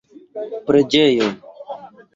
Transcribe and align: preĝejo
preĝejo 0.69 1.29